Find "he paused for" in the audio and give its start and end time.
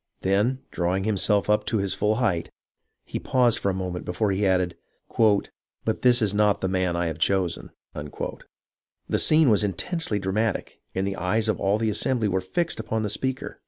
3.05-3.69